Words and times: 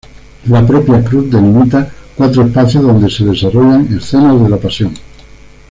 La 0.49 0.65
propia 0.65 1.03
cruz 1.03 1.29
delimita 1.29 1.87
cuatro 2.15 2.43
espacios 2.43 2.81
donde 2.83 3.07
se 3.07 3.23
desarrollan 3.23 3.85
escenas 3.95 4.41
de 4.41 4.49
la 4.49 4.57
Pasión. 4.57 4.95